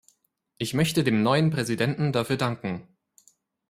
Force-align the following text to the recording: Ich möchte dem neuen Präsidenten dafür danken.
Ich 0.57 0.73
möchte 0.73 1.03
dem 1.03 1.21
neuen 1.21 1.51
Präsidenten 1.51 2.11
dafür 2.11 2.35
danken. 2.37 2.87